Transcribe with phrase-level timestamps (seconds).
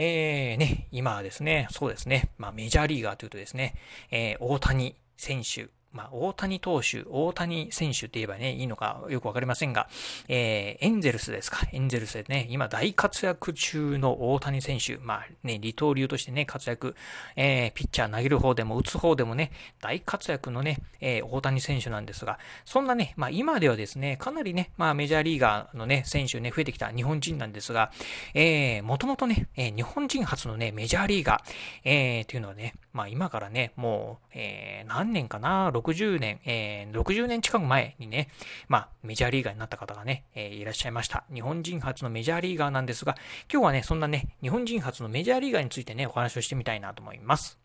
[0.00, 3.74] えー、ね、今はですね、そうですね、まあメジャーリーガーというとですね、
[4.12, 9.88] えー、大谷選手、まあ、大谷投手、大谷選手って言えばね、いいのかよくわかりませんが、
[10.28, 11.66] えー、エンゼルスですか。
[11.72, 16.94] エンゼルスでね、今大活躍中の大谷選手、まあね、二刀流としてね、活躍、
[17.36, 27.90] えー、ピッチャー投げる方でも打つ方でもね、大活躍のね、えー、大谷選手なんですが、そんなね、まあ今ではですね、かなりね、まあメジャーリーガーのね、選手ね、増えてきた日本人なんですが、
[28.34, 31.52] えー、もともとね、えー、日本人初のね、メジャーリーガー、
[31.84, 38.28] えー、っていうのはね、まあ今からね、もう、えー、何年かな、60年、えー、60年近く前にね、
[38.66, 41.22] まあメジャーリーガーになった方がね、えー、いらっしゃいました。
[41.32, 43.14] 日本人初のメジャーリーガーなんですが、
[43.48, 47.56] 今日はね、そんなね、日本人初のメジャーリーガーについてね、お話をしてみたいなと思います。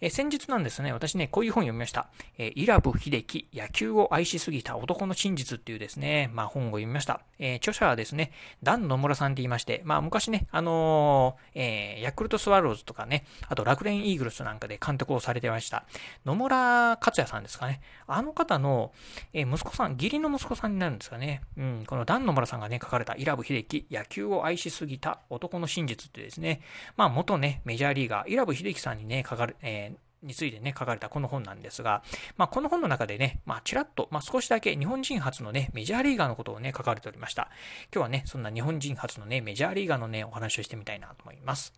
[0.00, 2.08] えー、先日なんですね、私ね、こういう本読みました。
[2.38, 7.20] えー、イラブ秀樹、野球を愛しすぎた男の真実っていうですね、まあ本を読みました。
[7.38, 15.84] えー、著者はですね、ダン野村さんって言いまして、まあ昔ね、あのえ、ヤクルトスワローズとかね、あと楽天イーグルスなんかで監督をされてました。
[16.24, 17.82] 野村克也さんですかね。
[18.06, 18.92] あの方の、
[19.34, 21.42] え、息子さん、義理の息子さんになるんですかね。
[21.58, 26.62] うん、このダン野村さんがね、書かれたイラブ秀樹、野球を愛しすぎた男の真実ってですね、
[26.96, 29.89] まあ元ね、メジャーリーガー、イラブ秀樹さんにね、書かれ、え
[30.22, 32.02] についてね、書かれたこの本なんですが、
[32.36, 37.48] まあ、この本の中でね、まあ、ちらっと、まあ、少しだけ日本人初のね、メジャーリーガーのことをね、書かれておりました。
[37.92, 41.72] 今日はね、そんな日本人初のね、メジャーリーガーのね、お話をしてみたいなと思います。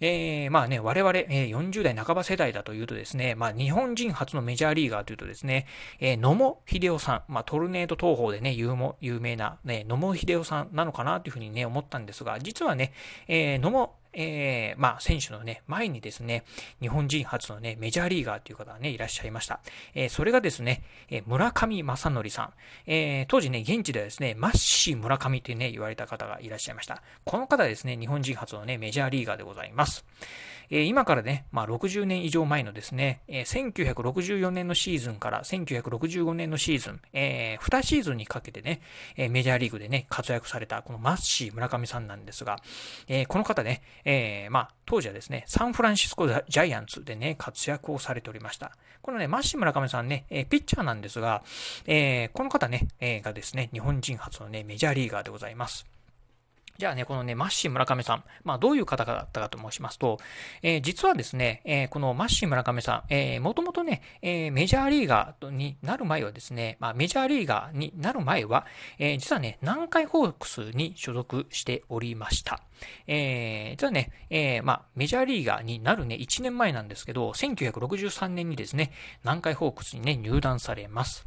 [0.00, 5.66] えー、まあね、我々、えー、40代半ば世代だというとですね、まあ日本人初のメジャーリーガーというとですね、
[6.00, 12.92] えー、野茂秀夫さん、まあトルネード東方でね、有有名な、ね、野茂秀夫さんなのかなというふうにね、思ったんですが、実はね、
[13.26, 16.44] えー、野茂えー、まあ、選手のね、前にですね、
[16.80, 19.60] 日本人初のね、メジャーリーガーという方がね、いらっしゃいました。
[19.94, 22.52] えー、それがですね、え、村上正則さん。
[22.86, 27.02] えー、当時ね、現地ではですね、マッシー村上ってね、言われた方がいらっしゃいました。
[27.24, 30.06] この方ですね、日本人初のね、メジャーリーガーでございます。
[30.70, 38.80] えー、今からね、まあ、60年以上前のですね、えー、1964年のシーズンから1965年のシーズン、えー、2シーズンにかけてね、
[39.16, 42.58] えメジャーリーグでね、活躍されたこのマッシー村上さんなんですが、
[43.08, 48.72] えこの方ね、えまあ、当時はですね、サンフランシスコジャイアンツでね、活躍をされておりました。
[49.02, 51.42] このね、マッシー村上さんね、えピッチャーなんですが、
[51.86, 55.95] えこの方ね、えがですね、日本人初のね、メジャーリーガーでございます。
[56.78, 60.18] じゃあね、このね、マッシー村上さん、まあどういう方だったかと申しますと、
[60.62, 68.66] えー、実はですね、えー、このマッシー村上さん、えー、もともとね、えー、メジャーリーガーになる前はですね、まあメジャーリーガーになる前は、
[68.98, 72.65] えー、実はね、南海ホークスに所属しておりました。
[73.06, 78.92] えー、実はね、えー、まあメジャーリーガーになるね、1年前なんですけど、1963年にですね、
[79.24, 81.24] 南海ホークスにね、入団されます。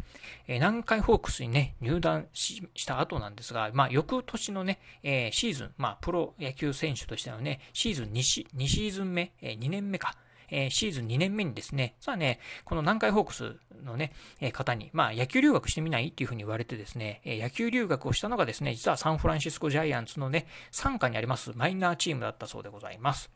[0.47, 10.15] えー、南海ホークスにね、入団した後なんですが、まあ翌年のね、えーシーズン、まあ、プロ野球選手としてのね、シーズン2シ ,2 シーズン目、え2年目か、
[10.51, 23.31] えシーズン2年目にですね、さあね、この南海ホークスのね、え方に、まあ、野球留学してみないっていうふうに言われてですね、え野球留学をしたのがですね、実はサンフランシスコジャイアンツのね、傘下にありますマイナーチームだったそうでございます。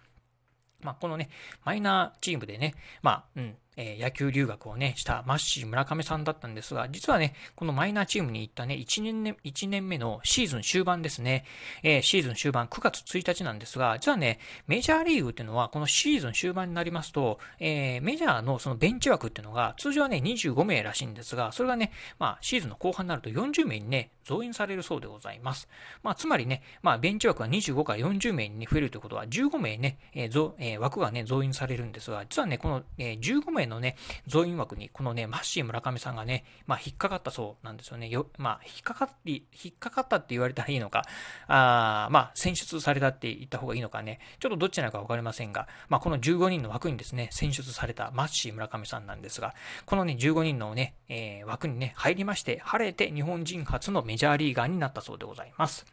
[0.81, 1.29] まあ、このね、
[1.63, 11.45] マイナーチームでね、まあ、うん、え野球留学をね、したマッシー村上さんだったんですが、実はね、このマイナーチームに行ったね、1年目、1年目のシーズン終盤ですね、
[11.83, 25.67] えー、シーズン終盤9月1日なんですが、実はね、メジャーリーグっていうのは、このシーズン終盤になりますと、えー、メジャーのそのベンチ枠っていうのが、通常はね、25名らしいんですが、それがね、まあ、シーズンの後半になると40名にね、増員されるそうでございます。
[26.01, 33.95] まあ、つまりね、まあ、ベンチ枠が25から40名に増えるということは、15名ね、えーえー、枠がね、増員されるんですが、実はね、この、えー、15名のね、
[34.27, 38.09] 増員枠に、このね、マッシー村上さんがね、まあ、引っかかったそうなんですよね。
[38.09, 41.03] よまあ、引っかかり、引っかかったって言われたらいいのか、
[41.47, 49.53] あまあ、選出されたって言った方がいいのかね、ちょっとどっちなのかわかりませんが、まあ、この15人の枠にですね、選出されたマッシー村上さんなんですが、
[49.85, 55.85] このね、15人のね、えー、枠にね、入りまして、晴れて日本人初のメジャーリーガーになったそうでございます。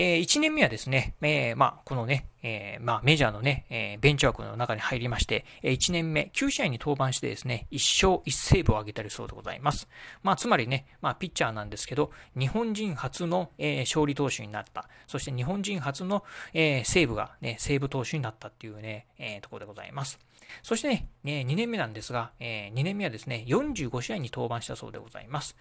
[0.00, 9.88] えー、1年目はですね、えー、まあ、このね、えー、まあ、メジャーのね、えー、ベンチ枠の中に入りまして、えー、1年目、9試合に登板してですね、1勝1セーブを挙げたりそうでございます。
[10.22, 14.88] まあ、つまりね、まあ、ピッチャーなんですけど、日本人初の、えー、勝利投手になった。
[15.08, 16.22] そして日本人初の、
[16.54, 20.20] えー、セーブがね、セーブ投手になったっていうね、えー、ところでございます。
[20.62, 25.56] そしてね、え2年目なんですが、え、2年目はですね、45試合に登板したそうでございます。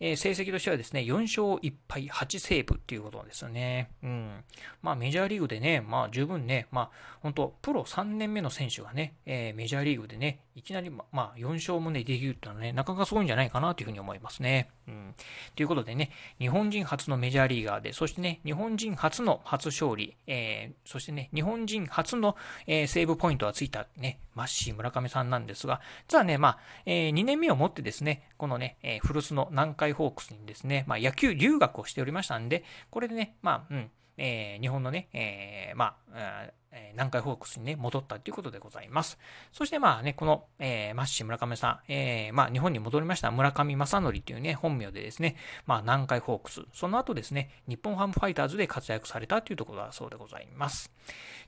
[0.00, 3.90] え、成績としてはですね、4勝1敗8セーブっていうことですよね。
[4.02, 4.44] うん。
[4.82, 6.90] まあメジャーリーグでね、まあ十分ね、まあ
[7.20, 14.68] 本当プロ3年目の選手がね、え、メジャーリーグでね、いきなりまあ4勝もね、できるっていうのはね、なかなかすごいんじゃないかなというふうに思いますね。
[14.86, 15.14] うん。
[15.56, 33.90] ということでね、日本人初のメジャーリーガーで、そしてね、日本人初の初勝利、えー、そしてね、日本人初の、えー、セーブポイントがついたね、マッシー村上さんなんですが、実はね、まあ、えー、2年目をもってですね、このね、えー、古巣の南海ホークスにですね、まあ、野球留学をしておりましたんで、これでね、まあ、うん、
[34.24, 39.18] えー、日本のね、えー、まあ、え南海ホークスにね、戻ったということでございます。
[39.52, 45.36] そしてまあね、この、えー、マッシー村上さん、えー、まあ日本に戻りました村上正則というね、本名でですね、
[45.66, 50.90] まあ南海ホークス、その後ですね、日本ハムファイターズで活躍されたというところだそうでございます。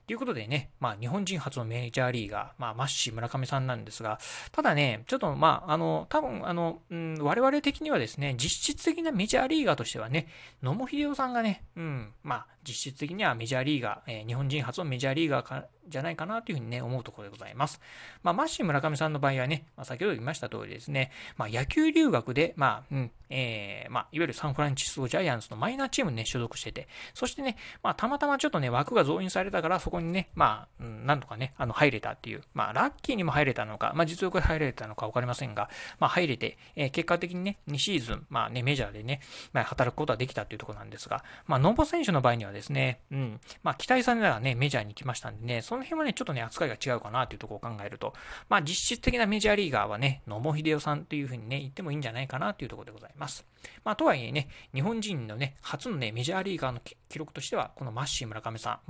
[0.07, 4.19] ということでね、まあ日本人初のメジャーリーガー、まあマッシー村上さんなんですが、
[4.53, 10.27] ただね、ちょっとまあ、あの、多分あの、うん、我々的にはですね、実質的なメジャーリーガーとしてはね、
[10.63, 17.81] 野茂英雄さんがね、うん、まあ実質的にはメジャーリーガー、えー、日本人初のメジャーリーガーかじゃないかなというふうにね、思うところでございます。
[18.23, 39.21] まあ、マッシー村上さんの場合はね、まあ、先ほど言いました通りですね、まあ、野球留学で、まあ、うん、えー、まあ、いわゆるサンフランシスコジャイアンツのマイナーチームにね、所属してて、そしてね、まあ、たまたまちょっとね、枠が増員されたから、そこにね、まあ、うん、なんとかね、あの、入れたっていう、まあ、ラッキーにも入れたのか、まあ、実力で入れたのかわかりませんが、まあ、入れて、えー、結果的にね、2シーズン、まあね、メジャーでね、
[39.53, 48.15] まあ、働くことができたっていうところなんですが、まあ、ノボ選手の場合にはですね、うん、まあ、期待されながらね、メジャーに来ましたんでね、の辺はね、ちょっとね、扱いが違うかなというところを考えると、
[48.49, 53.45] まあ、実質的なメジャーリーガーはね、野茂英雄さんっていうふうにね、言ってもいいんじゃないかなというところでございます。
[53.85, 58.81] まあ、とはいえね、日本人のね、初のね、メジャーリーガーの記録としては、このマッシー村上さん、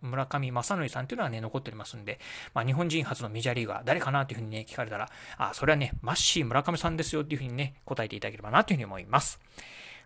[0.00, 2.18] 村上正則さんっていうのはね、残っておりますんで、
[2.54, 9.40] まあ、日本人初のメジャーリーガー誰かなというふうにね、聞かれたら、あ、それはね、マッシー村上さんですよっていうふうにね、答えていただければなというふうに思います。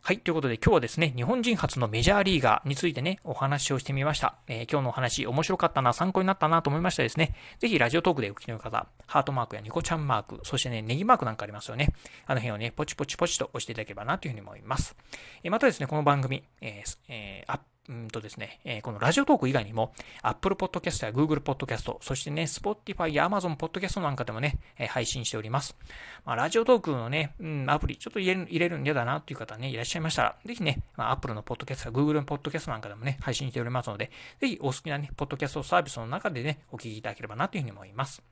[0.02, 0.18] はい。
[0.18, 4.34] ということで今日はですね、日本人初のメジャーリーガーについてね、お話をしてみました。
[4.48, 7.34] えー、今日のお話面白かったな、参考になったなと思いましたですね。
[7.58, 11.92] ぜひラジオトークでお聞きの方、ハートマークやニコちゃんマーク、そしてね、ネギマークなんかありますよね。
[12.26, 14.96] あの辺をね、ポチポチポチと押していただければなというふうに思います。
[15.44, 19.92] えー、またですね、この番組、えーえー、うんとですね、えー、このラジオトーク以外にも、
[20.22, 25.76] Apple Podcast や Google Podcast、そしてね、Spotify や Amazon Podcast なんかでもね、えー、配信しております。
[26.24, 38.22] まあ、ラジオトークのね、うん、アプリ、ちょっと入れる入れるん嫌だなっていう方ね、いらっしゃいましたら、ぜひね、まあ、Apple の Podcast や Google の Podcast なんかでもね、配信しておりますので、ぜひお好きなね、ポッドキャストサービスの中でね、お聞きいただければなというふうに思います。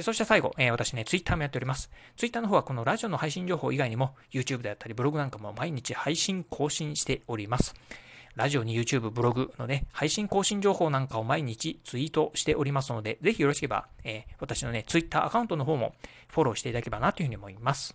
[0.00, 1.90] そして最後、えー、私ね、ツイッターもやっております。
[2.16, 7.74] ツイッターの方はこのラジオの配信情報以外にも、YouTube であったりブログなんかも毎日配信更新しております。
[8.34, 15.94] ラジオに YouTube、ブログのね、配信更新情報なんかを毎日ツイートしておりますので、ぜひよろしければ、えー、私のね、Twitter アカウントの方も
[16.28, 17.94] フォローしていただければなというふうに思います。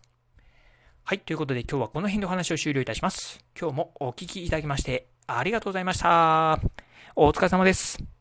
[1.04, 3.44] はい、ということで今日はこの辺でお話を終了いたします。
[3.58, 6.60] 今日もお聴きいただきましてありがとうございました。
[7.16, 8.17] お疲れ様です。